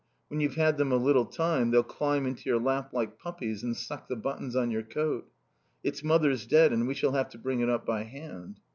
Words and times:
When 0.29 0.39
you've 0.39 0.55
had 0.55 0.79
them 0.79 0.91
a 0.91 0.95
little 0.95 1.27
time 1.27 1.69
they'll 1.69 1.83
climb 1.83 2.25
into 2.25 2.49
your 2.49 2.57
lap 2.59 2.91
like 2.91 3.19
puppies 3.19 3.61
and 3.61 3.77
suck 3.77 4.07
the 4.07 4.15
buttons 4.15 4.55
on 4.55 4.71
your 4.71 4.81
coat. 4.81 5.29
Its 5.83 6.03
mother's 6.03 6.47
dead 6.47 6.73
and 6.73 6.87
we 6.87 6.95
shall 6.95 7.11
have 7.11 7.29
to 7.29 7.37
bring 7.37 7.59
it 7.59 7.69
up 7.69 7.85
by 7.85 8.05
hand." 8.05 8.59